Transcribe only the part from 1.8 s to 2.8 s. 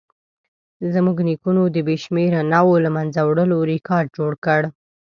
بې شمېره نوعو